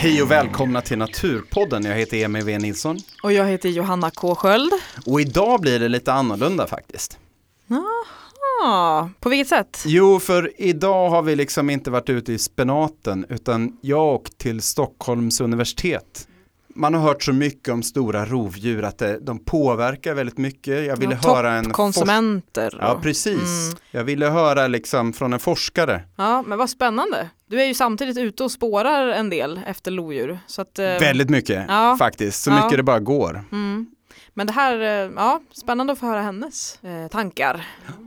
Hej 0.00 0.22
och 0.22 0.30
välkomna 0.30 0.80
till 0.80 0.98
Naturpodden. 0.98 1.84
Jag 1.84 1.94
heter 1.94 2.24
Emil 2.24 2.44
V 2.44 2.58
Nilsson. 2.58 2.98
Och 3.22 3.32
jag 3.32 3.44
heter 3.44 3.68
Johanna 3.68 4.10
K 4.10 4.34
Sköld. 4.34 4.72
Och 5.06 5.20
idag 5.20 5.60
blir 5.60 5.80
det 5.80 5.88
lite 5.88 6.12
annorlunda 6.12 6.66
faktiskt. 6.66 7.18
Jaha, 7.66 9.10
på 9.20 9.28
vilket 9.28 9.48
sätt? 9.48 9.84
Jo, 9.86 10.20
för 10.20 10.52
idag 10.56 11.10
har 11.10 11.22
vi 11.22 11.36
liksom 11.36 11.70
inte 11.70 11.90
varit 11.90 12.10
ute 12.10 12.32
i 12.32 12.38
spenaten 12.38 13.26
utan 13.28 13.78
jag 13.80 14.02
åkt 14.02 14.38
till 14.38 14.62
Stockholms 14.62 15.40
universitet. 15.40 16.28
Man 16.74 16.94
har 16.94 17.00
hört 17.00 17.22
så 17.22 17.32
mycket 17.32 17.74
om 17.74 17.82
stora 17.82 18.26
rovdjur 18.26 18.82
att 18.84 18.98
det, 18.98 19.18
de 19.20 19.38
påverkar 19.44 20.14
väldigt 20.14 20.38
mycket. 20.38 20.86
Jag 20.86 20.96
ville 20.96 21.18
ja, 21.22 21.34
höra 21.34 21.52
en 21.52 21.70
konsumenter. 21.70 22.78
Ja, 22.80 23.00
precis. 23.02 23.42
Mm. 23.42 23.78
Jag 23.90 24.04
ville 24.04 24.26
höra 24.26 24.66
liksom 24.66 25.12
från 25.12 25.32
en 25.32 25.40
forskare. 25.40 26.02
Ja, 26.16 26.42
men 26.46 26.58
vad 26.58 26.70
spännande. 26.70 27.28
Du 27.50 27.60
är 27.62 27.66
ju 27.66 27.74
samtidigt 27.74 28.18
ute 28.18 28.44
och 28.44 28.50
spårar 28.50 29.08
en 29.08 29.30
del 29.30 29.60
efter 29.66 29.90
lodjur. 29.90 30.38
Så 30.46 30.62
att, 30.62 30.78
eh, 30.78 30.84
Väldigt 30.84 31.30
mycket 31.30 31.64
ja. 31.68 31.96
faktiskt, 31.98 32.42
så 32.42 32.50
Ja. 32.50 32.54
mycket 32.64 32.76
det 32.78 32.82
bara 32.82 33.00
går. 33.00 33.44
mm. 33.52 33.86
Men 34.34 34.46
det 34.46 34.52
här, 34.52 34.78
eh, 34.80 35.10
ja, 35.16 35.40
spännande 35.52 35.92
att 35.92 35.98
få 35.98 36.06
höra 36.06 36.20
hennes 36.22 36.78
eh, 36.84 37.08
tankar. 37.08 37.66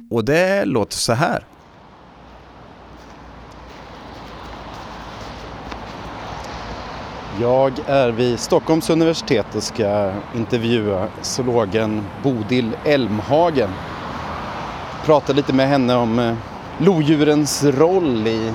Och 0.10 0.26
det 0.26 0.66
låter 0.66 0.98
så 0.98 1.14
här. 1.14 1.44
Jag 7.42 7.72
är 7.88 8.12
vid 8.12 8.40
Stockholms 8.40 8.90
universitet 8.90 9.56
och 9.56 9.64
ska 9.64 10.12
intervjua 10.36 11.08
zoologen 11.22 12.04
Bodil 12.24 12.70
Elmhagen. 12.86 13.70
Prata 15.06 15.34
lite 15.34 15.54
med 15.54 15.68
henne 15.68 15.96
om 15.96 16.20
eh, 16.20 16.36
lodjurens 16.78 17.64
roll 17.64 18.28
i, 18.28 18.54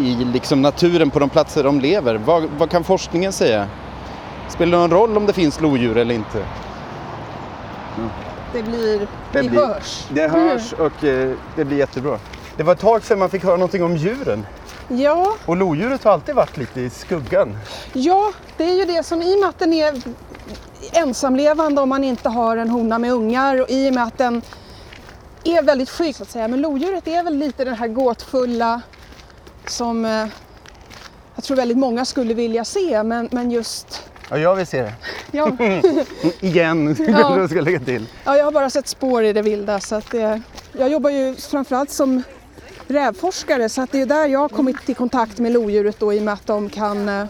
i 0.00 0.14
liksom 0.32 0.62
naturen 0.62 1.10
på 1.10 1.18
de 1.18 1.28
platser 1.30 1.64
de 1.64 1.80
lever. 1.80 2.14
Vad, 2.14 2.44
vad 2.58 2.70
kan 2.70 2.84
forskningen 2.84 3.32
säga? 3.32 3.68
Spelar 4.48 4.72
det 4.72 4.78
någon 4.78 4.90
roll 4.90 5.16
om 5.16 5.26
det 5.26 5.32
finns 5.32 5.60
lodjur 5.60 5.96
eller 5.96 6.14
inte? 6.14 6.44
Det 8.52 8.62
blir, 8.62 8.98
Det 8.98 9.42
det 9.42 9.48
blir- 9.48 9.66
hörs. 9.66 10.06
Det 10.10 10.28
hörs 10.28 10.72
och 10.72 11.04
eh, 11.04 11.34
det 11.56 11.64
blir 11.64 11.78
jättebra. 11.78 12.18
Det 12.56 12.62
var 12.62 12.72
ett 12.72 12.80
tag 12.80 13.04
sedan 13.04 13.18
man 13.18 13.30
fick 13.30 13.44
höra 13.44 13.56
någonting 13.56 13.84
om 13.84 13.96
djuren. 13.96 14.46
Ja, 14.88 15.34
Och 15.46 15.56
lodjuret 15.56 16.04
har 16.04 16.12
alltid 16.12 16.34
varit 16.34 16.56
lite 16.56 16.80
i 16.80 16.90
skuggan. 16.90 17.56
ja, 17.92 18.32
det 18.56 18.64
är 18.64 18.74
ju 18.74 18.84
det 18.84 19.02
som 19.06 19.22
i 19.22 19.34
och 19.36 19.40
med 19.40 19.48
att 19.48 19.58
den 19.58 19.72
är 19.72 19.94
ensamlevande 20.92 21.80
om 21.80 21.88
man 21.88 22.04
inte 22.04 22.28
har 22.28 22.56
en 22.56 22.70
hona 22.70 22.98
med 22.98 23.12
ungar 23.12 23.60
och 23.62 23.70
i 23.70 23.90
och 23.90 23.94
med 23.94 24.04
att 24.04 24.18
den 24.18 24.42
är 25.44 25.62
väldigt 25.62 25.90
skygg 25.90 26.16
så 26.16 26.22
att 26.22 26.30
säga. 26.30 26.48
Men 26.48 26.60
lodjuret 26.60 27.08
är 27.08 27.22
väl 27.24 27.34
lite 27.36 27.64
den 27.64 27.74
här 27.74 27.88
gåtfulla 27.88 28.80
som 29.66 30.04
eh, 30.04 30.26
jag 31.34 31.44
tror 31.44 31.56
väldigt 31.56 31.78
många 31.78 32.04
skulle 32.04 32.34
vilja 32.34 32.64
se 32.64 33.02
men, 33.02 33.28
men 33.32 33.50
just 33.50 34.02
Ja, 34.30 34.38
jag 34.38 34.54
vill 34.56 34.66
se 34.66 34.82
det. 34.82 34.92
ja, 35.32 35.50
Igen, 36.40 36.96
Ja. 37.08 37.36
jag 37.38 37.50
ska 37.50 37.60
lägga 37.60 37.80
till. 37.80 38.06
ja, 38.24 38.36
jag 38.36 38.44
har 38.44 38.52
bara 38.52 38.70
sett 38.70 38.88
spår 38.88 39.24
i 39.24 39.32
det 39.32 39.42
vilda 39.42 39.80
så 39.80 39.94
att 39.94 40.10
det, 40.10 40.40
jag 40.78 40.88
jobbar 40.88 41.10
ju 41.10 41.34
framförallt 41.34 41.90
som 41.90 42.22
rävforskare 42.88 43.68
så 43.68 43.82
att 43.82 43.92
det 43.92 44.00
är 44.00 44.06
där 44.06 44.26
jag 44.28 44.38
har 44.40 44.48
kommit 44.48 44.90
i 44.90 44.94
kontakt 44.94 45.38
med 45.38 45.52
lodjuret 45.52 45.98
då 46.00 46.12
i 46.12 46.18
och 46.18 46.22
med 46.22 46.34
att 46.34 46.46
de 46.46 46.68
kan 46.68 47.08
eh, 47.08 47.20
eh, 47.20 47.26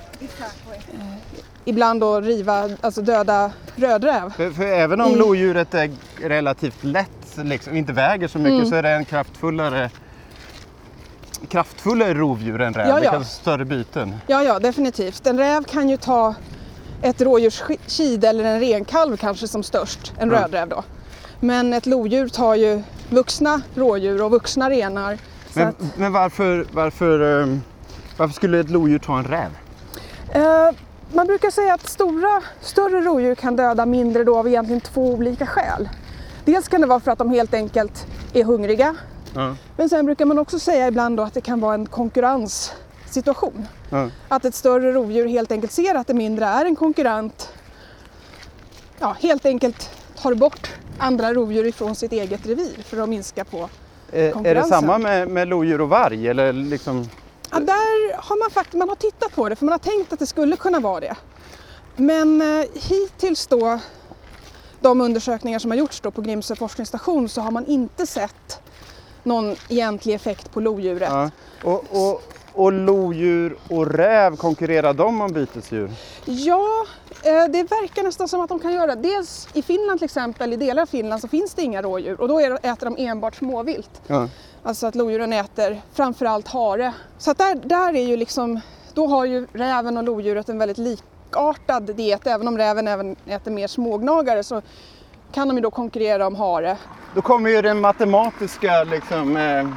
ibland 1.64 2.00
då 2.00 2.20
riva, 2.20 2.70
alltså 2.80 3.03
döda 3.03 3.53
rödräv. 3.76 4.32
För, 4.36 4.50
för 4.50 4.64
även 4.66 5.00
om 5.00 5.10
I- 5.12 5.16
lodjuret 5.16 5.75
är 5.75 5.91
relativt 6.22 6.84
lätt, 6.84 7.36
liksom, 7.36 7.76
inte 7.76 7.92
väger 7.92 8.28
så 8.28 8.38
mycket, 8.38 8.53
Mm. 8.59 8.66
så 8.70 8.75
är 8.75 8.82
det 8.82 8.91
en 8.91 9.04
kraftfullare 9.04 9.91
kraftfullare 11.49 12.15
rovdjur 12.15 12.60
än 12.60 12.75
räv. 12.75 12.88
Ja, 12.88 12.94
Det 12.99 13.05
ja. 13.05 13.10
kan 13.10 13.25
större 13.25 13.65
byten. 13.65 14.15
Ja, 14.27 14.43
ja, 14.43 14.59
definitivt. 14.59 15.27
En 15.27 15.38
räv 15.38 15.65
kan 15.65 15.88
ju 15.88 15.97
ta 15.97 16.34
ett 17.03 17.21
rådjurskid 17.21 18.25
eller 18.25 18.44
en 18.44 18.60
renkalv 18.60 19.16
kanske 19.16 19.49
som 19.49 19.62
störst, 19.62 20.12
en 20.19 20.31
Ja. 20.31 20.37
rödräv 20.43 20.69
då. 20.69 20.83
Men 21.41 21.72
ett 21.72 21.87
lodjur 21.87 22.28
tar 22.28 22.54
ju 22.54 22.83
vuxna 23.10 23.60
rådjur 23.75 24.22
och 24.22 24.31
vuxna 24.31 24.71
renar. 24.71 25.19
Men, 25.54 25.69
att, 25.69 25.77
men 25.99 26.12
varför, 26.12 26.66
varför, 26.72 27.43
ehm, 27.43 27.60
varför 28.16 28.34
skulle 28.34 28.60
ett 28.60 28.71
lodjur 28.71 28.99
ta 28.99 29.19
en 29.19 29.25
räv? 29.25 29.49
eh, 30.33 30.71
man 31.12 31.27
brukar 31.27 31.50
säga 31.50 31.75
att 31.75 31.88
stora, 31.88 32.43
större 32.60 33.00
rådjur 33.00 33.34
kan 33.34 33.56
döda 33.56 33.87
mindre 33.87 34.25
då 34.25 34.38
av 34.38 34.49
egentligen 34.49 34.81
två 34.81 35.12
olika 35.15 35.47
skäl. 35.47 35.88
Dels 36.44 36.69
kan 36.69 36.81
det 36.81 36.87
vara 36.87 37.00
för 37.00 37.10
att 37.10 37.19
de 37.19 37.31
helt 37.31 37.54
enkelt 37.54 38.06
är 38.33 38.44
hungriga. 38.44 38.97
Ja. 39.34 39.56
Men 39.77 39.89
sen 39.89 40.06
brukar 40.06 40.25
man 40.25 40.39
också 40.39 40.59
säga 40.59 40.89
ibland 40.89 41.21
att 41.21 41.34
det 41.34 41.41
kan 41.41 41.61
vara 41.61 41.75
en 41.75 41.87
konkurrenssituation. 41.87 43.67
Ja. 43.91 44.09
Att 44.28 44.45
ett 44.45 44.55
större 44.55 44.93
rovdjur 44.93 45.28
helt 45.28 45.53
enkelt 45.53 45.72
ser 45.72 45.95
att 45.95 46.06
det 46.06 46.15
mindre 46.15 46.45
är 46.45 46.65
en 46.65 46.77
konkurrent. 46.77 47.49
Ja, 48.99 49.17
helt 49.21 49.47
enkelt 49.47 49.91
tar 50.17 50.34
bort 50.34 50.71
andra 50.99 51.34
rovdjur 51.34 51.67
ifrån 51.67 51.95
sitt 51.95 52.12
eget 52.12 52.47
revir 52.47 52.83
för 52.84 53.00
att 53.03 53.09
minska 53.09 53.45
på. 53.45 53.56
Eh, 53.59 54.21
Är 54.21 54.27
det 54.27 54.33
Konkurrensen. 54.33 54.71
samma 54.81 54.99
med, 54.99 55.28
med 55.28 55.49
lodjur 55.49 55.81
och 55.81 55.89
varg? 55.89 56.28
Eller 56.28 56.53
liksom... 56.53 57.09
Ja, 57.51 57.61
där 57.61 58.16
har 58.16 58.39
man 58.45 58.51
faktiskt 58.51 58.78
man 58.78 58.89
har 58.89 58.97
tittat 58.97 59.34
på 59.34 59.49
det 59.49 59.56
för 59.56 59.65
man 59.65 59.72
har 59.72 59.78
tänkt 59.78 60.12
att 60.12 60.19
det 60.19 60.27
skulle 60.27 60.56
kunna 60.56 60.81
vara 60.81 61.01
det. 61.01 61.15
Men 61.97 62.41
eh, 62.61 62.65
hittills 62.75 63.47
då, 63.47 63.78
de 64.81 65.01
undersökningar 65.01 65.59
som 65.59 65.71
har 65.71 65.78
gjorts 65.78 66.01
på 66.01 66.21
Grimsö 66.22 66.56
forskningsstation 66.56 67.28
så 67.28 67.41
har 67.41 67.51
man 67.51 67.66
inte 67.66 68.06
sett 68.06 68.61
någon 69.24 69.56
egentlig 69.68 70.14
effekt 70.14 70.52
på 70.52 70.60
lodjuret. 70.60 71.08
Ja. 71.10 71.30
Och, 71.62 71.84
och, 71.90 72.22
och 72.54 72.72
lodjur 72.72 73.56
och 73.68 73.86
räv, 73.94 74.36
konkurrerar 74.36 74.94
de 74.94 75.20
om 75.20 75.32
bytesdjur? 75.32 75.90
Ja, 76.24 76.86
eh, 77.22 77.44
det 77.48 77.62
verkar 77.62 78.02
nästan 78.02 78.28
som 78.28 78.40
att 78.40 78.48
de 78.48 78.60
kan 78.60 78.72
göra 78.72 78.96
det. 78.96 79.08
Dels 79.08 79.48
i 79.52 79.62
Finland 79.62 80.00
till 80.00 80.04
exempel, 80.04 80.52
i 80.52 80.56
delar 80.56 80.82
av 80.82 80.86
Finland 80.86 81.20
så 81.20 81.28
finns 81.28 81.54
det 81.54 81.62
inga 81.62 81.82
rådjur 81.82 82.20
och 82.20 82.28
då 82.28 82.38
äter 82.38 82.84
de 82.84 82.96
enbart 82.98 83.34
småvilt. 83.34 84.02
Ja. 84.06 84.28
Alltså 84.62 84.86
att 84.86 84.94
lodjuren 84.94 85.32
äter 85.32 85.82
framförallt 85.92 86.48
hare. 86.48 86.92
Så 87.18 87.30
att 87.30 87.38
där, 87.38 87.54
där 87.54 87.94
är 87.94 88.04
ju 88.04 88.16
liksom, 88.16 88.60
då 88.94 89.06
har 89.06 89.24
ju 89.24 89.46
räven 89.52 89.96
och 89.96 90.04
lodjuret 90.04 90.48
en 90.48 90.58
väldigt 90.58 90.78
likartad 90.78 91.82
diet. 91.96 92.26
Även 92.26 92.48
om 92.48 92.58
räven 92.58 92.88
även 92.88 93.16
äter 93.26 93.50
mer 93.50 93.68
smågnagare 93.68 94.42
så 94.42 94.62
kan 95.34 95.49
de 95.49 95.56
ju 95.56 95.61
då 95.61 95.71
konkurrera 95.71 96.27
om 96.27 96.34
hare. 96.34 96.77
Då 97.15 97.22
kommer 97.22 97.50
ju 97.50 97.62
den 97.62 97.81
matematiska 97.81 98.84
liksom, 98.84 99.37
eh, 99.37 99.69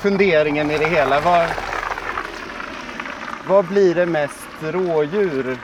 funderingen 0.00 0.70
i 0.70 0.78
det 0.78 0.88
hela. 0.88 1.20
Vad, 1.20 1.48
vad 3.48 3.64
blir 3.64 3.94
det 3.94 4.06
mest 4.06 4.46
rådjur? 4.60 5.58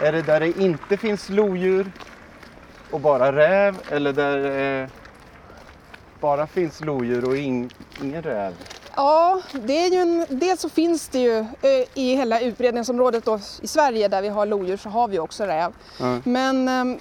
Är 0.00 0.12
det 0.12 0.22
där 0.22 0.40
det 0.40 0.60
inte 0.60 0.96
finns 0.96 1.28
lodjur 1.28 1.92
och 2.90 3.00
bara 3.00 3.32
räv 3.32 3.76
eller 3.90 4.12
där 4.12 4.38
det 4.38 4.88
bara 6.20 6.46
finns 6.46 6.80
lodjur 6.80 7.28
och 7.28 7.36
ing, 7.36 7.70
ingen 8.02 8.22
räv? 8.22 8.52
Ja, 8.96 9.40
det 9.52 9.84
är 9.84 9.90
ju 9.90 9.98
en, 9.98 10.26
dels 10.28 10.60
så 10.60 10.68
finns 10.68 11.08
det 11.08 11.18
ju 11.18 11.38
eh, 11.38 11.84
i 11.94 12.16
hela 12.16 12.40
utbredningsområdet 12.40 13.24
då, 13.24 13.38
i 13.62 13.66
Sverige 13.66 14.08
där 14.08 14.22
vi 14.22 14.28
har 14.28 14.46
lodjur 14.46 14.76
så 14.76 14.88
har 14.88 15.08
vi 15.08 15.18
också 15.18 15.44
räv. 15.44 15.72
Ja. 16.00 16.18
Men 16.24 16.68
ehm, 16.68 16.98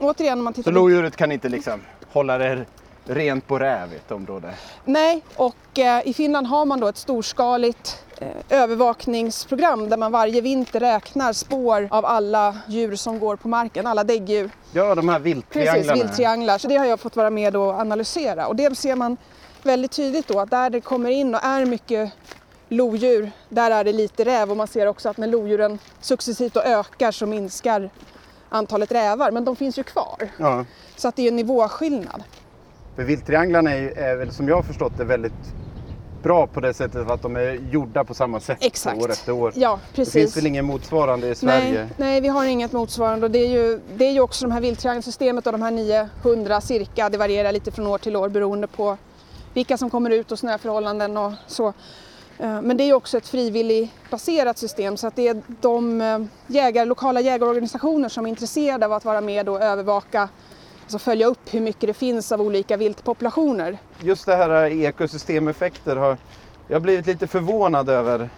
återigen 0.00 0.38
om 0.38 0.44
man 0.44 0.52
Så 0.54 0.56
tittar 0.56 0.70
på 0.70 0.74
lodjuret 0.74 1.16
kan 1.16 1.32
inte 1.32 1.48
liksom 1.48 1.80
hålla 2.12 2.38
det 2.38 2.64
rent 3.04 3.46
på 3.46 3.58
räv 3.58 3.92
i 3.92 3.96
ett 3.96 4.10
område? 4.10 4.54
Nej, 4.84 5.22
och 5.36 5.78
eh, 5.78 6.08
i 6.08 6.14
Finland 6.14 6.46
har 6.46 6.64
man 6.64 6.80
då 6.80 6.88
ett 6.88 6.96
storskaligt 6.96 8.04
eh, 8.18 8.28
övervakningsprogram 8.60 9.88
där 9.88 9.96
man 9.96 10.12
varje 10.12 10.40
vinter 10.40 10.80
räknar 10.80 11.32
spår 11.32 11.88
av 11.90 12.06
alla 12.06 12.56
djur 12.68 12.96
som 12.96 13.18
går 13.18 13.36
på 13.36 13.48
marken, 13.48 13.86
alla 13.86 14.04
däggdjur. 14.04 14.50
Ja, 14.72 14.94
de 14.94 15.08
här 15.08 15.18
Precis, 15.20 15.34
vilttrianglarna. 15.34 15.94
vilttrianglar. 15.94 16.58
Så 16.58 16.68
det 16.68 16.76
har 16.76 16.86
jag 16.86 17.00
fått 17.00 17.16
vara 17.16 17.30
med 17.30 17.56
och 17.56 17.68
analysera 17.74 18.46
och 18.46 18.56
det 18.56 18.78
ser 18.78 18.96
man 18.96 19.16
väldigt 19.62 19.92
tydligt 19.92 20.28
då 20.28 20.40
att 20.40 20.50
där 20.50 20.70
det 20.70 20.80
kommer 20.80 21.10
in 21.10 21.34
och 21.34 21.44
är 21.44 21.64
mycket 21.66 22.12
lodjur, 22.68 23.30
där 23.48 23.70
är 23.70 23.84
det 23.84 23.92
lite 23.92 24.24
räv 24.24 24.50
och 24.50 24.56
man 24.56 24.66
ser 24.66 24.86
också 24.86 25.08
att 25.08 25.16
när 25.16 25.26
lodjuren 25.26 25.78
successivt 26.00 26.56
ökar 26.56 27.10
så 27.12 27.26
minskar 27.26 27.90
antalet 28.52 28.92
rävar, 28.92 29.30
men 29.30 29.44
de 29.44 29.56
finns 29.56 29.78
ju 29.78 29.82
kvar. 29.82 30.28
Ja. 30.38 30.64
Så 30.96 31.08
att 31.08 31.16
det 31.16 31.22
är 31.22 31.28
en 31.28 31.36
nivåskillnad. 31.36 32.22
För 32.96 33.02
vilttrianglarna 33.02 33.72
är, 33.72 33.98
är 33.98 34.16
väl 34.16 34.32
som 34.32 34.48
jag 34.48 34.56
har 34.56 34.62
förstått 34.62 34.92
det 34.98 35.04
väldigt 35.04 35.54
bra 36.22 36.46
på 36.46 36.60
det 36.60 36.74
sättet 36.74 37.10
att 37.10 37.22
de 37.22 37.36
är 37.36 37.52
gjorda 37.52 38.04
på 38.04 38.14
samma 38.14 38.40
sätt 38.40 38.58
Exakt. 38.60 39.02
år 39.02 39.10
efter 39.10 39.32
år. 39.32 39.52
Ja, 39.56 39.78
det 39.90 39.96
precis. 39.96 40.12
finns 40.12 40.36
väl 40.36 40.46
ingen 40.46 40.64
motsvarande 40.64 41.28
i 41.28 41.34
Sverige? 41.34 41.72
Nej, 41.82 41.88
nej, 41.96 42.20
vi 42.20 42.28
har 42.28 42.44
inget 42.44 42.72
motsvarande 42.72 43.26
och 43.26 43.30
det 43.30 43.38
är 43.38 43.48
ju, 43.48 43.80
det 43.96 44.04
är 44.04 44.12
ju 44.12 44.20
också 44.20 44.44
de 44.44 44.52
här 44.52 44.60
vilttriangelsystemet 44.60 45.46
och 45.46 45.52
de 45.52 45.62
här 45.62 45.70
900 45.70 46.60
cirka, 46.60 47.08
det 47.08 47.18
varierar 47.18 47.52
lite 47.52 47.70
från 47.70 47.86
år 47.86 47.98
till 47.98 48.16
år 48.16 48.28
beroende 48.28 48.66
på 48.66 48.96
vilka 49.54 49.76
som 49.76 49.90
kommer 49.90 50.10
ut 50.10 50.32
och 50.32 50.38
snöförhållanden 50.38 51.16
och 51.16 51.32
så. 51.46 51.72
Eh, 52.42 52.62
men 52.62 52.76
det 52.76 52.84
är 52.84 52.94
också 52.94 53.18
ett 53.18 53.28
frivilligbaserat 53.28 54.58
system 54.58 54.96
så 54.96 55.06
att 55.06 55.16
det 55.16 55.28
är 55.28 55.42
de 55.60 56.00
eh, 56.00 56.18
jägar, 56.46 56.86
lokala 56.86 57.20
jägarorganisationer 57.20 58.08
som 58.08 58.26
är 58.26 58.30
intresserade 58.30 58.86
av 58.86 58.92
att 58.92 59.04
vara 59.04 59.20
med 59.20 59.48
och 59.48 59.62
övervaka, 59.62 60.28
alltså 60.82 60.98
följa 60.98 61.26
upp 61.26 61.54
hur 61.54 61.60
mycket 61.60 61.86
det 61.86 61.94
finns 61.94 62.32
av 62.32 62.40
olika 62.40 62.76
viltpopulationer. 62.76 63.78
Just 64.00 64.26
det 64.26 64.36
här 64.36 64.64
eh, 64.64 64.82
ekosystemeffekter 64.82 65.96
har 65.96 66.16
jag 66.68 66.76
har 66.76 66.80
blivit 66.80 67.06
lite 67.06 67.26
förvånad 67.26 67.88
över 67.88 68.30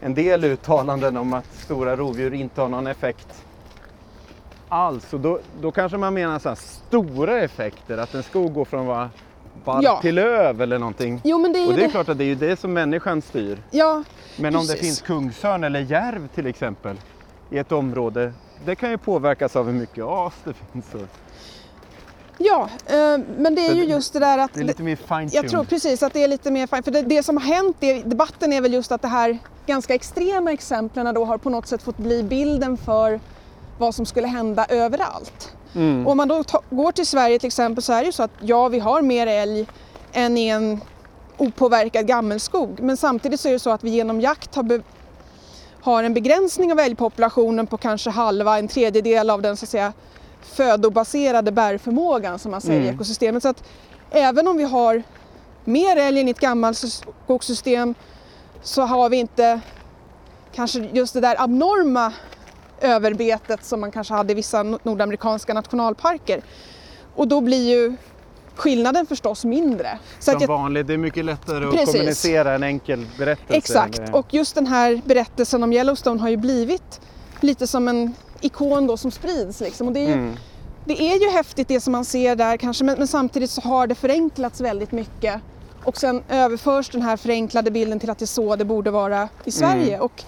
en 0.00 0.14
del 0.14 0.44
uttalanden 0.44 1.16
om 1.16 1.32
att 1.32 1.54
stora 1.54 1.96
rovdjur 1.96 2.34
inte 2.34 2.60
har 2.60 2.68
någon 2.68 2.86
effekt 2.86 3.44
alls. 4.68 5.12
Och 5.12 5.20
då, 5.20 5.40
då 5.60 5.70
kanske 5.70 5.98
man 5.98 6.14
menar 6.14 6.38
så 6.38 6.48
här 6.48 6.56
stora 6.56 7.40
effekter, 7.40 7.98
att 7.98 8.14
en 8.14 8.22
skog 8.22 8.54
går 8.54 8.64
från 8.64 8.80
att 8.80 8.86
vara 8.86 9.10
bark 9.64 9.84
Ja. 9.84 10.00
till 10.00 10.14
löv 10.14 10.62
eller 10.62 10.78
någonting. 10.78 11.20
Jo 11.24 11.38
men 11.38 11.52
det 11.52 11.58
är 11.58 11.66
Och 11.68 11.72
det 11.74 11.80
är 11.80 11.84
det. 11.86 11.90
klart 11.90 12.08
att 12.08 12.18
det 12.18 12.24
är 12.24 12.28
ju 12.28 12.34
det 12.34 12.60
som 12.60 12.72
människan 12.72 13.22
styr. 13.22 13.62
Ja, 13.70 14.02
Men 14.36 14.56
om 14.56 14.62
det 14.66 14.72
Precis. 14.72 14.86
finns 14.86 15.00
kungsörn 15.00 15.64
eller 15.64 15.80
järv 15.80 16.28
till 16.34 16.46
exempel 16.46 16.96
i 17.50 17.58
ett 17.58 17.72
område, 17.72 18.32
det 18.64 18.74
kan 18.74 18.90
ju 18.90 18.98
påverkas 18.98 19.56
av 19.56 19.66
hur 19.66 19.72
mycket 19.72 20.04
as 20.04 20.32
det 20.44 20.52
finns. 20.72 20.86
Ja 22.38 22.68
eh, 22.86 23.18
men 23.38 23.54
det 23.54 23.66
är 23.66 23.74
ju 23.74 23.84
just 23.84 24.12
det 24.12 24.18
där 24.18 24.38
att 24.38 24.54
det 24.54 24.60
är 24.60 24.64
lite 24.64 24.82
mer 24.82 24.96
fine 24.96 25.28
Jag 25.32 25.48
tror 25.50 25.64
precis 25.64 26.02
att 26.02 26.12
det 26.12 26.24
är 26.24 26.28
lite 26.28 26.50
mer 26.50 26.66
fine. 26.66 26.82
För 26.82 26.90
det, 26.90 27.02
det 27.02 27.22
som 27.22 27.36
har 27.36 27.44
hänt 27.44 27.76
i 27.80 28.02
debatten 28.02 28.52
är 28.52 28.60
väl 28.60 28.72
just 28.74 28.92
att 28.92 29.02
det 29.02 29.08
här 29.08 29.38
ganska 29.66 29.94
extrema 29.94 30.52
exemplen 30.52 31.14
då 31.14 31.24
har 31.24 31.38
på 31.38 31.50
något 31.50 31.66
sätt 31.66 31.82
fått 31.82 31.96
bli 31.96 32.22
bilden 32.22 32.76
för 32.76 33.20
vad 33.78 33.94
som 33.94 34.06
skulle 34.06 34.26
hända 34.26 34.66
överallt. 34.68 35.55
Mm. 35.76 36.06
Om 36.06 36.16
man 36.16 36.28
då 36.28 36.44
går 36.70 36.92
till 36.92 37.06
Sverige 37.06 37.38
till 37.38 37.46
exempel 37.46 37.82
så 37.82 37.92
är 37.92 38.00
det 38.00 38.06
ju 38.06 38.12
så 38.12 38.22
att 38.22 38.30
ja, 38.40 38.68
vi 38.68 38.78
har 38.78 39.02
mer 39.02 39.26
älg 39.26 39.66
än 40.12 40.36
i 40.36 40.48
en 40.48 40.80
opåverkad 41.36 42.06
gammelskog. 42.06 42.80
Men 42.80 42.96
samtidigt 42.96 43.40
så 43.40 43.48
är 43.48 43.52
det 43.52 43.58
så 43.58 43.70
att 43.70 43.84
vi 43.84 43.90
genom 43.90 44.20
jakt 44.20 44.54
har, 44.54 44.82
har 45.80 46.02
en 46.04 46.14
begränsning 46.14 46.72
av 46.72 46.80
älgpopulationen 46.80 47.66
på 47.66 47.76
kanske 47.76 48.10
halva, 48.10 48.58
en 48.58 48.68
tredjedel 48.68 49.30
av 49.30 49.42
den 49.42 49.56
så 49.56 49.64
att 49.64 49.68
säga 49.68 49.92
födobaserade 50.42 51.52
bärförmågan 51.52 52.38
som 52.38 52.50
man 52.50 52.60
säger 52.60 52.80
i 52.80 52.82
Mm. 52.82 52.94
ekosystemet. 52.94 53.42
Så 53.42 53.48
att 53.48 53.64
även 54.10 54.48
om 54.48 54.56
vi 54.56 54.64
har 54.64 55.02
mer 55.64 55.96
älg 55.96 56.20
än 56.20 56.28
i 56.28 56.30
ett 56.30 56.40
gammalt 56.40 56.78
skogssystem 56.78 57.94
så 58.62 58.82
har 58.82 59.08
vi 59.08 59.16
inte 59.16 59.60
kanske 60.54 60.78
just 60.78 61.14
det 61.14 61.20
där 61.20 61.42
abnorma 61.42 62.12
överbetet 62.80 63.64
som 63.64 63.80
man 63.80 63.90
kanske 63.90 64.14
hade 64.14 64.32
i 64.32 64.34
vissa 64.34 64.62
nord- 64.62 64.80
nordamerikanska 64.82 65.54
nationalparker. 65.54 66.42
Och 67.14 67.28
då 67.28 67.40
blir 67.40 67.68
ju 67.70 67.96
skillnaden 68.56 69.06
förstås 69.06 69.44
mindre. 69.44 69.98
Så 70.18 70.24
Som 70.24 70.34
att 70.36 70.40
jag, 70.40 70.48
vanligt, 70.48 70.86
det 70.86 70.92
är 70.94 70.98
mycket 70.98 71.24
lättare 71.24 71.64
att 71.64 71.70
Precis. 71.70 71.94
kommunicera 71.94 72.54
en 72.54 72.62
enkel 72.62 73.06
berättelse. 73.18 73.54
exakt, 73.56 74.00
och 74.14 74.34
just 74.34 74.54
den 74.54 74.66
här 74.66 75.00
berättelsen 75.04 75.62
om 75.62 75.72
Yellowstone 75.72 76.20
har 76.20 76.28
ju 76.28 76.36
blivit 76.36 77.00
lite 77.40 77.66
som 77.66 77.88
en 77.88 78.14
ikon 78.40 78.86
då 78.86 78.96
som 78.96 79.10
sprids. 79.10 79.60
Liksom. 79.60 79.86
Och 79.86 79.92
det, 79.92 80.00
är 80.00 80.06
ju, 80.06 80.12
Mm. 80.12 80.36
det 80.84 81.02
är 81.02 81.20
ju 81.20 81.30
häftigt 81.30 81.68
det 81.68 81.80
som 81.80 81.92
man 81.92 82.04
ser 82.04 82.36
där 82.36 82.56
kanske 82.56 82.84
men, 82.84 82.98
men 82.98 83.08
samtidigt 83.08 83.50
så 83.50 83.60
har 83.60 83.86
det 83.86 83.94
förenklats 83.94 84.60
väldigt 84.60 84.92
mycket. 84.92 85.40
Och 85.84 85.96
sen 85.96 86.22
överförs 86.28 86.88
den 86.90 87.02
här 87.02 87.16
förenklade 87.16 87.70
bilden 87.70 88.00
till 88.00 88.10
att 88.10 88.18
det 88.18 88.24
är 88.24 88.26
så 88.26 88.56
det 88.56 88.64
borde 88.64 88.90
vara 88.90 89.28
i 89.44 89.50
Sverige. 89.50 89.88
Mm. 89.94 90.00
Och 90.00 90.22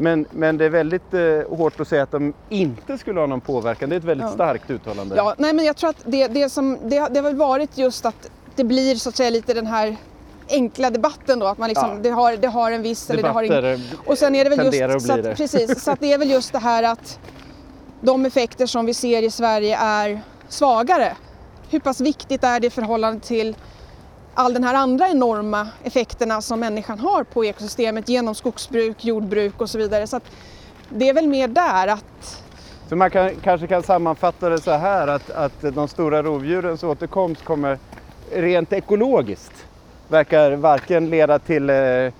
Men, 0.00 0.26
men 0.30 0.58
det 0.58 0.64
är 0.64 0.68
väldigt 0.70 1.14
eh, 1.14 1.56
hårt 1.58 1.80
att 1.80 1.88
säga 1.88 2.02
att 2.02 2.10
de 2.10 2.32
inte 2.48 2.98
skulle 2.98 3.20
ha 3.20 3.26
någon 3.26 3.40
påverkan. 3.40 3.88
Det 3.88 3.94
är 3.94 3.98
ett 3.98 4.04
väldigt 4.04 4.26
Ja. 4.26 4.32
starkt 4.34 4.70
uttalande. 4.70 5.16
Ja, 5.16 5.34
nej 5.38 5.52
men 5.52 5.64
jag 5.64 5.76
tror 5.76 5.90
att 5.90 6.02
det, 6.04 6.26
det, 6.26 6.50
som, 6.50 6.78
det, 6.82 6.88
det 6.88 7.18
har 7.18 7.22
väl 7.22 7.36
varit 7.36 7.78
just 7.78 8.06
att 8.06 8.30
det 8.56 8.64
blir 8.64 8.94
så 8.94 9.08
att 9.08 9.16
säga 9.16 9.30
lite 9.30 9.54
den 9.54 9.66
här 9.66 9.96
enkla 10.50 10.90
debatten 10.90 11.38
då, 11.38 11.46
att 11.46 11.58
man 11.58 11.68
liksom, 11.68 11.88
Ja. 11.90 11.98
det, 12.02 12.10
har, 12.10 12.36
det 12.36 12.48
har 12.48 12.70
en 12.70 12.82
viss 12.82 13.10
eller 13.10 13.22
det 13.22 13.28
har 13.28 13.42
ingen... 13.42 13.80
Och 14.06 14.18
sen 14.18 14.34
är 14.34 14.44
det 14.44 14.50
väl 14.56 14.66
just, 14.92 15.06
så 15.06 15.12
att, 15.12 15.36
precis, 15.36 15.82
så 15.84 15.90
att 15.90 16.00
det 16.00 16.12
är 16.12 16.18
väl 16.18 16.30
just 16.30 16.52
det 16.52 16.58
här 16.58 16.82
att 16.82 17.18
de 18.00 18.26
effekter 18.26 18.66
som 18.66 18.86
vi 18.86 18.94
ser 18.94 19.22
i 19.22 19.30
Sverige 19.30 19.76
är 19.78 20.20
svagare. 20.48 21.16
Hur 21.70 21.80
pass 21.80 22.00
viktigt 22.00 22.44
är 22.44 22.60
det 22.60 22.66
i 22.66 22.70
förhållande 22.70 23.20
till 23.20 23.56
all 24.38 24.54
den 24.54 24.64
här 24.64 24.74
andra 24.74 25.08
enorma 25.08 25.68
effekterna 25.84 26.40
som 26.40 26.60
människan 26.60 26.98
har 26.98 27.24
på 27.24 27.44
ekosystemet 27.44 28.08
genom 28.08 28.34
skogsbruk, 28.34 29.04
jordbruk 29.04 29.60
och 29.60 29.70
så 29.70 29.78
vidare. 29.78 30.06
Så 30.06 30.16
att 30.16 30.30
det 30.88 31.08
är 31.08 31.14
väl 31.14 31.28
mer 31.28 31.48
där 31.48 31.86
att 31.86 32.42
Så 32.88 32.96
man 32.96 33.10
kan, 33.10 33.30
kanske 33.42 33.66
kan 33.66 33.82
sammanfatta 33.82 34.48
det 34.48 34.60
så 34.60 34.70
här 34.70 35.08
att, 35.08 35.30
att 35.30 35.60
de 35.74 35.88
stora 35.88 36.22
rovdjurens 36.22 36.84
återkomst 36.84 37.44
kommer 37.44 37.78
rent 38.32 38.72
ekologiskt 38.72 39.66
verkar 40.08 40.52
varken 40.52 41.10
leda 41.10 41.38
till 41.38 41.70
eh, 41.70 42.12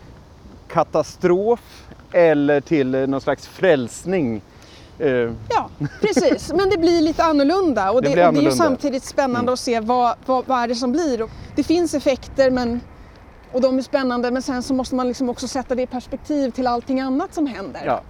katastrof 0.69 1.87
eller 2.12 2.61
till 2.61 2.94
eh, 2.94 3.06
någon 3.06 3.20
slags 3.20 3.49
frälsning. 3.49 4.43
Eh, 4.99 5.33
Ja, 5.49 5.71
precis. 6.00 6.53
Men 6.53 6.71
det 6.71 6.79
blir 6.79 7.00
lite 7.03 7.25
annorlunda 7.25 7.91
och 7.91 8.03
Det 8.03 8.09
det, 8.09 8.11
och 8.11 8.17
det 8.17 8.21
är 8.21 8.23
ju 8.23 8.29
annorlunda. 8.29 8.56
samtidigt 8.56 9.05
spännande 9.05 9.39
Mm. 9.41 9.53
att 9.53 9.59
se 9.61 9.81
vad, 9.81 10.17
vad, 10.27 10.47
vad 10.47 10.59
är 10.62 10.69
det 10.69 10.75
som 10.75 10.93
blir. 10.93 11.23
Och 11.23 11.31
det 11.56 11.62
finns 11.62 11.95
effekter 11.95 12.50
men, 12.50 12.81
och 13.53 13.61
de 13.61 13.79
är 13.79 13.83
spännande 13.83 14.31
men 14.31 14.43
sen 14.43 14.62
så 14.62 14.75
måste 14.75 14.95
man 14.95 15.09
liksom 15.09 15.29
också 15.29 15.49
sätta 15.49 15.75
det 15.75 15.83
i 15.83 15.87
perspektiv 15.87 16.50
till 16.50 16.67
allting 16.67 17.00
annat 17.00 17.35
som 17.35 17.47
händer. 17.47 17.83
ja. 17.87 18.00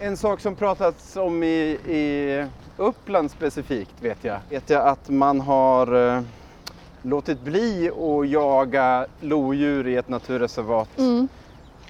En 0.00 0.16
sak 0.16 0.40
som 0.40 0.54
pratats 0.54 1.16
om 1.16 1.42
i, 1.42 1.46
i 1.88 2.46
Uppland 2.76 3.30
specifikt 3.30 3.94
vet 4.00 4.18
jag, 4.24 4.38
vet 4.50 4.70
jag 4.70 4.88
att 4.88 5.08
man 5.08 5.40
har 5.40 6.14
eh, 6.16 6.22
låtit 7.02 7.40
bli 7.40 7.90
att 7.90 8.28
jaga 8.28 9.06
lodjur 9.20 9.88
i 9.88 9.96
ett 9.96 10.08
naturreservat 10.08 10.88
Mm. 10.98 11.28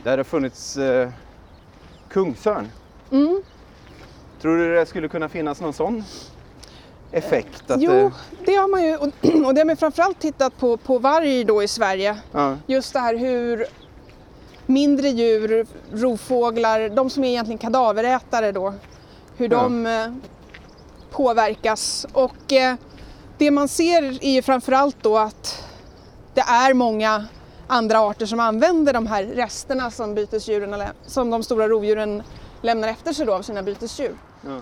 där 0.02 0.16
det 0.16 0.24
funnits 0.24 0.76
eh, 0.76 1.08
kungsörn. 2.08 2.68
Mm. 3.10 3.42
Tror 4.44 4.56
du 4.56 4.74
det 4.74 4.86
skulle 4.86 5.08
kunna 5.08 5.28
finnas 5.28 5.60
någon 5.60 5.72
sån 5.72 6.04
effekt? 7.12 7.70
Att 7.70 7.80
Jo, 7.82 7.90
det, 7.92 8.10
det 8.46 8.54
har 8.54 8.68
man 8.68 8.84
ju 8.84 8.96
och, 8.96 9.06
och 9.46 9.54
det 9.54 9.60
har 9.60 9.64
man 9.64 9.76
framförallt 9.76 10.20
tittat 10.20 10.58
på, 10.58 10.76
på 10.76 10.98
varg 10.98 11.44
då 11.44 11.62
i 11.62 11.68
Sverige. 11.68 12.16
ja, 12.32 12.56
Just 12.66 12.92
det 12.92 12.98
här 12.98 13.16
hur 13.16 13.66
mindre 14.66 15.08
djur, 15.08 15.66
rovfåglar, 15.92 16.88
de 16.88 17.10
som 17.10 17.24
är 17.24 17.28
egentligen 17.28 17.58
kadaverätare 17.58 18.52
då, 18.52 18.74
hur 19.36 19.48
Ja. 19.52 19.62
de 19.62 19.86
eh, 19.86 20.12
påverkas. 21.10 22.06
Och 22.12 22.52
eh, 22.52 22.74
det 23.38 23.50
man 23.50 23.68
ser 23.68 24.02
är 24.24 24.32
ju 24.34 24.42
framförallt 24.42 24.96
då 25.02 25.18
att 25.18 25.64
det 26.34 26.40
är 26.40 26.74
många 26.74 27.26
andra 27.66 27.98
arter 28.00 28.26
som 28.26 28.40
använder 28.40 28.92
de 28.92 29.06
här 29.06 29.24
resterna 29.24 29.90
som 29.90 30.14
bytesdjuren, 30.14 30.82
som 31.06 31.30
de 31.30 31.42
stora 31.42 31.68
rovdjuren 31.68 32.22
lämnar 32.62 32.88
efter 32.88 33.12
sig 33.12 33.26
då 33.26 33.34
av 33.34 33.42
sina 33.42 33.62
bytesdjur. 33.62 34.16
Ja. 34.46 34.60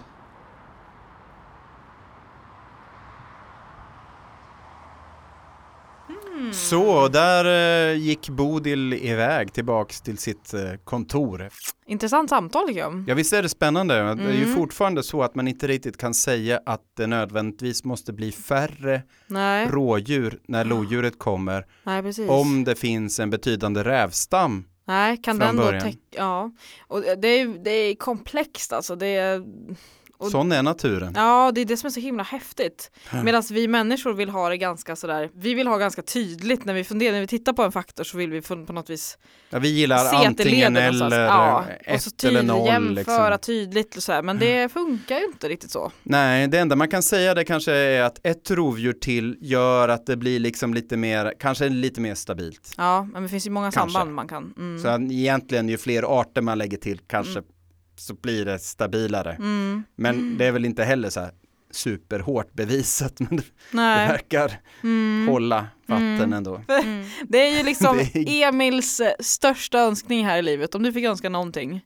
Så, 6.52 7.08
där 7.08 7.44
eh, 7.90 7.96
gick 7.98 8.28
Bodil 8.28 8.92
iväg 8.94 9.52
tillbaks 9.52 10.00
till 10.00 10.18
sitt 10.18 10.54
eh, 10.54 10.60
kontor. 10.84 11.48
Intressant 11.86 12.30
samtal 12.30 12.66
tycker 12.68 12.80
jag. 12.80 13.04
Ja, 13.08 13.14
visst 13.14 13.32
är 13.32 13.42
det 13.42 13.48
spännande? 13.48 13.94
Det 14.14 14.22
är 14.22 14.32
ju 14.32 14.42
Mm. 14.44 14.54
fortfarande 14.56 15.02
så 15.02 15.22
att 15.22 15.34
man 15.34 15.48
inte 15.48 15.66
riktigt 15.66 15.96
kan 15.96 16.14
säga 16.14 16.60
att 16.66 16.80
det 16.96 17.06
nödvändigtvis 17.06 17.84
måste 17.84 18.12
bli 18.12 18.32
färre 18.32 19.02
Nej, 19.26 19.68
rådjur 19.70 20.38
när 20.48 20.64
lodjuret 20.64 21.18
kommer 21.18 21.66
nej 21.84 22.02
precis. 22.02 22.30
om 22.30 22.64
det 22.64 22.74
finns 22.74 23.20
en 23.20 23.30
betydande 23.30 23.82
rävstam. 23.84 24.64
Nej, 24.84 25.16
kan 25.16 25.38
från 25.38 25.56
den 25.56 25.74
då 25.74 25.80
täcka, 25.80 25.98
ja. 26.10 26.50
Och 26.86 27.02
det 27.02 27.28
är, 27.28 27.64
det 27.64 27.70
är 27.70 27.94
komplext 27.94 28.72
alltså. 28.72 28.96
Det 28.96 29.06
är, 29.06 29.42
Och- 30.22 30.30
Sån 30.30 30.52
är 30.52 30.62
naturen. 30.62 31.12
ja, 31.16 31.52
det 31.54 31.60
är 31.60 31.64
det 31.64 31.76
som 31.76 31.86
är 31.86 31.90
så 31.90 32.00
himla 32.00 32.22
häftigt. 32.22 32.90
Medan 33.24 33.42
vi 33.50 33.68
människor 33.68 34.12
vill 34.12 34.28
ha 34.28 34.48
det 34.48 34.56
ganska 34.56 34.96
sådär, 34.96 35.30
vi 35.34 35.54
vill 35.54 35.66
ha 35.66 35.76
ganska 35.76 36.02
tydligt 36.02 36.64
när 36.64 36.74
vi 36.74 36.84
funderar, 36.84 37.12
när 37.12 37.20
vi 37.20 37.26
tittar 37.26 37.52
på 37.52 37.62
en 37.62 37.72
faktor 37.72 38.04
så 38.04 38.16
vill 38.18 38.30
vi 38.30 38.40
på 38.42 38.54
något 38.54 38.90
vis 38.90 39.18
Ja, 39.50 39.58
vi 39.58 39.68
gillar 39.68 39.98
se 39.98 40.26
antingen 40.26 40.76
eller 40.76 41.20
Ja, 41.20 41.64
och 41.94 42.00
så 42.00 42.08
ett 42.10 42.24
eller 42.24 42.42
noll. 42.42 42.66
jämföra 42.66 43.28
Liksom. 43.34 43.38
tydligt 43.38 43.96
och 43.96 44.02
så 44.02 44.12
här. 44.12 44.22
men 44.22 44.38
det 44.38 44.72
funkar 44.72 45.18
ju 45.18 45.24
inte 45.24 45.48
riktigt 45.48 45.70
så. 45.70 45.92
Nej, 46.02 46.48
det 46.48 46.58
enda 46.58 46.76
man 46.76 46.88
kan 46.88 47.02
säga 47.02 47.34
det 47.34 47.44
kanske 47.44 47.72
är 47.72 48.02
att 48.02 48.26
ett 48.26 48.50
rovdjur 48.50 48.92
till 48.92 49.36
gör 49.40 49.88
att 49.88 50.06
det 50.06 50.16
blir 50.16 50.40
liksom 50.40 50.74
lite 50.74 50.96
mer, 50.96 51.32
kanske 51.40 51.68
lite 51.68 52.00
mer 52.00 52.14
stabilt. 52.14 52.74
Ja, 52.76 53.02
men 53.12 53.22
det 53.22 53.28
finns 53.28 53.46
ju 53.46 53.50
många 53.50 53.70
Kanske. 53.72 53.92
samband 53.98 54.14
man 54.14 54.28
kan. 54.28 54.54
Mm. 54.58 54.82
Så 54.82 55.14
egentligen 55.14 55.68
ju 55.68 55.78
fler 55.78 56.02
arter 56.20 56.42
man 56.42 56.58
lägger 56.58 56.76
till 56.78 56.98
kanske 57.06 57.42
så 58.06 58.14
blir 58.14 58.44
det 58.44 58.58
stabilare. 58.58 59.32
Mm. 59.32 59.82
Men 59.96 60.38
det 60.38 60.46
är 60.46 60.52
väl 60.52 60.64
inte 60.64 60.84
heller 60.84 61.10
så 61.10 61.20
här 61.20 61.30
superhårt 61.70 62.52
bevisat 62.52 63.12
men 63.20 63.36
det 63.36 63.42
Nej. 63.70 64.08
verkar 64.08 64.60
Mm. 64.82 65.28
hålla 65.28 65.66
vatten 65.86 66.14
Mm. 66.20 66.32
ändå. 66.32 66.60
Det 67.28 67.38
är 67.46 67.56
ju 67.56 67.62
liksom 67.70 67.98
Det 68.14 68.42
Emils 68.42 69.00
eh, 69.00 69.12
största 69.20 69.78
önskning 69.78 70.26
här 70.26 70.38
i 70.38 70.42
livet, 70.42 70.74
om 70.74 70.82
du 70.82 70.92
fick 70.92 71.04
önska 71.04 71.28
någonting. 71.28 71.80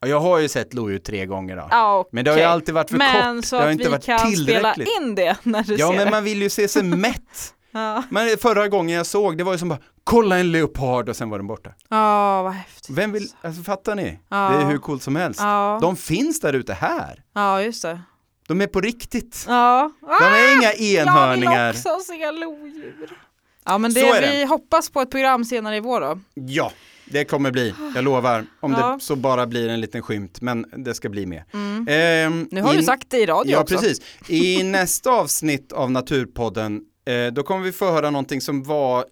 Ja, 0.00 0.08
jag 0.08 0.20
har 0.20 0.38
ju 0.38 0.48
sett 0.48 0.74
lodjur 0.74 0.98
tre 0.98 1.26
gånger 1.26 1.56
då. 1.56 1.68
Ja, 1.70 2.08
Men 2.12 2.24
det 2.24 2.30
har 2.30 2.38
ju 2.38 2.44
alltid 2.44 2.74
varit 2.74 2.90
för 2.90 2.98
Men 2.98 3.36
kort. 3.36 3.44
så 3.44 3.56
det 3.56 3.62
har 3.62 3.70
inte 3.70 3.88
varit 3.88 4.04
kan 4.06 4.18
spela 4.32 4.74
tillräckligt. 4.74 4.88
in 5.00 5.14
det 5.14 5.36
när 5.42 5.62
du 5.62 5.74
Ja, 5.76 5.88
ser 5.88 5.96
men 5.96 6.04
det. 6.04 6.10
man 6.10 6.24
vill 6.24 6.42
ju 6.42 6.48
se 6.50 6.68
sig 6.68 6.82
mätt. 6.82 7.54
Ja. 7.72 8.02
Men 8.10 8.38
förra 8.38 8.68
gången 8.68 8.96
jag 8.96 9.06
såg 9.06 9.38
det 9.38 9.44
var 9.44 9.52
ju 9.52 9.58
som 9.58 9.68
bara, 9.68 9.78
kolla 10.04 10.38
en 10.38 10.52
leopard 10.52 11.08
och 11.08 11.16
sen 11.16 11.30
var 11.30 11.38
den 11.38 11.46
borta. 11.46 11.70
Ja, 11.88 12.42
vad 12.42 12.52
häftigt. 12.52 12.90
Vem 12.96 13.12
vill, 13.12 13.28
alltså 13.42 13.62
fattar 13.62 13.94
ni? 13.94 14.18
Ja. 14.28 14.36
Det 14.50 14.56
är 14.62 14.70
hur 14.70 14.78
coolt 14.78 15.02
som 15.02 15.16
helst. 15.16 15.40
Ja, 15.40 15.78
De 15.82 15.96
finns 15.96 16.40
där 16.40 16.52
ute 16.52 16.72
här. 16.74 17.22
ja 17.34 17.62
just 17.62 17.82
det. 17.82 18.00
De 18.48 18.60
är 18.60 18.66
på 18.66 18.80
riktigt. 18.80 19.44
Ja. 19.48 19.92
De 20.00 20.24
är 20.24 20.54
inga 20.56 20.62
Jag 20.72 20.78
vill 20.78 20.96
enhörningar. 20.98 21.70
också 21.70 21.88
se 22.06 22.30
lodjur. 22.30 23.18
Ja 23.64 23.78
men 23.78 23.92
det, 23.94 24.00
Så 24.00 24.14
är 24.14 24.20
det. 24.20 24.30
vi 24.30 24.44
hoppas 24.44 24.90
på 24.90 25.00
ett 25.00 25.10
program 25.10 25.44
senare 25.44 25.76
i 25.76 25.80
vår 25.80 26.00
då. 26.00 26.18
Ja, 26.34 26.72
det 27.04 27.24
kommer 27.24 27.50
bli, 27.50 27.74
jag 27.94 28.04
lovar. 28.04 28.46
Om 28.60 28.72
Ja. 28.72 28.92
det 28.92 29.00
så 29.00 29.16
bara 29.16 29.46
blir 29.46 29.68
en 29.68 29.80
liten 29.80 30.02
skymt, 30.02 30.40
men 30.40 30.66
det 30.76 30.94
ska 30.94 31.08
bli 31.08 31.26
med. 31.26 31.42
Mm. 31.54 31.86
Ehm, 31.90 32.48
Nu 32.50 32.62
har 32.62 32.74
i- 32.74 32.76
du 32.76 32.82
sagt 32.82 33.10
det 33.10 33.18
i 33.18 33.26
radio 33.26 33.52
Ja, 33.52 33.60
också. 33.60 33.74
precis. 33.78 34.00
I 34.28 34.62
nästa 34.72 35.10
avsnitt 35.10 35.72
av 35.72 35.90
Naturpodden, 35.90 36.80
eh, 37.06 37.32
då 37.32 37.42
kommer 37.42 37.62
vi 37.64 37.72
få 37.72 37.92
höra 37.92 38.10
någonting 38.10 38.40
som 38.40 38.62
var 38.62 39.04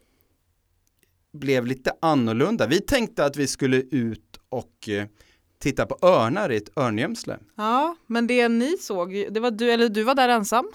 blev 1.33 1.67
lite 1.67 1.93
annorlunda. 2.03 2.67
Vi 2.67 2.81
tänkte 2.81 3.25
att 3.25 3.37
vi 3.37 3.47
skulle 3.47 3.77
ut 3.77 4.41
och 4.49 4.89
eh, 4.89 5.07
titta 5.59 5.87
på 5.87 5.99
örnar 6.07 6.53
i 6.53 6.57
ett 6.57 6.79
örngömsle. 6.79 7.39
Ja, 7.57 7.97
men 8.07 8.27
det 8.27 8.49
ni 8.49 8.77
såg, 8.81 9.27
det 9.31 9.41
var 9.41 9.51
du, 9.51 9.71
eller 9.73 9.89
du 9.89 10.03
var 10.03 10.15
där 10.15 10.29
ensam? 10.29 10.69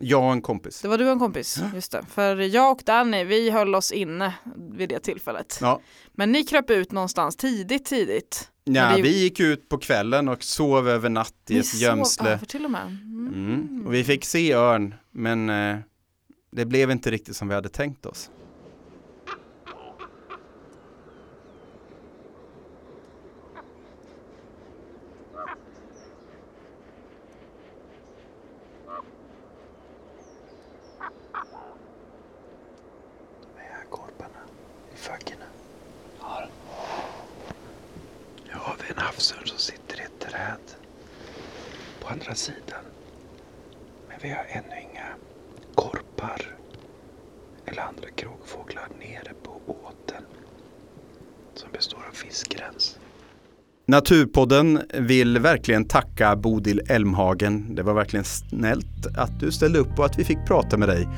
Jag 0.00 0.24
och 0.24 0.32
en 0.32 0.42
kompis. 0.42 0.80
Det 0.82 0.88
var 0.88 0.98
du 0.98 1.04
och 1.06 1.12
en 1.12 1.18
kompis, 1.18 1.58
just 1.74 1.92
det. 1.92 2.04
För 2.10 2.36
jag 2.36 2.72
och 2.72 2.82
Danny, 2.86 3.24
vi 3.24 3.50
höll 3.50 3.74
oss 3.74 3.92
inne 3.92 4.34
vid 4.72 4.88
det 4.88 4.98
tillfället. 5.00 5.58
Ja. 5.60 5.80
Men 6.12 6.32
ni 6.32 6.44
kröp 6.44 6.70
ut 6.70 6.92
någonstans 6.92 7.36
tidigt, 7.36 7.84
tidigt. 7.84 8.50
Ja, 8.64 8.96
det- 8.96 9.02
vi 9.02 9.22
gick 9.22 9.40
ut 9.40 9.68
på 9.68 9.78
kvällen 9.78 10.28
och 10.28 10.42
sov 10.42 10.88
över 10.88 11.08
natt 11.08 11.34
i 11.48 11.52
Ni 11.54 11.60
ett 11.60 11.66
sov 11.66 11.80
gömsle. 11.80 12.30
över 12.30 12.46
till 12.46 12.64
och 12.64 12.70
med. 12.70 12.82
Mm. 12.86 13.32
Mm. 13.34 13.86
Och 13.86 13.94
vi 13.94 14.04
fick 14.04 14.24
se 14.24 14.52
örn, 14.54 14.94
men 15.10 15.50
eh, 15.50 15.76
det 16.52 16.64
blev 16.66 16.90
inte 16.90 17.10
riktigt 17.10 17.36
som 17.36 17.48
vi 17.48 17.54
hade 17.54 17.68
tänkt 17.68 18.06
oss. 18.06 18.30
korparna 33.90 34.40
i 34.94 34.96
faggorna. 34.96 35.44
Har. 36.18 36.50
Nu 38.46 38.52
har 38.54 38.76
vi 38.82 38.92
en 38.92 38.98
havsörn 38.98 39.46
som 39.46 39.58
sitter 39.58 40.00
i 40.00 40.02
ett 40.04 40.18
träd 40.20 40.60
på 42.00 42.08
andra 42.08 42.26
sidan. 42.38 42.84
Men 44.08 44.18
vi 44.22 44.28
har 44.28 44.44
ännu 44.48 44.80
inga 44.90 45.06
korpar 45.74 46.56
eller 47.66 47.82
andra 47.82 48.08
kråkfåglar 48.16 48.88
nere 48.98 49.32
på 49.42 49.60
åten 49.66 50.22
som 51.54 51.72
består 51.72 51.98
av 52.08 52.14
fiskgräns. 52.14 52.98
Naturpodden 53.86 54.80
vill 54.94 55.38
verkligen 55.38 55.84
tacka 55.84 56.36
Bodil 56.36 56.80
Elmhagen. 56.88 57.74
Det 57.74 57.82
var 57.82 57.94
verkligen 57.94 58.24
snällt 58.24 59.06
att 59.16 59.40
du 59.40 59.52
ställde 59.52 59.78
upp 59.78 59.98
och 59.98 60.04
att 60.04 60.18
vi 60.18 60.24
fick 60.24 60.38
prata 60.46 60.76
med 60.76 60.88
dig. 60.88 61.08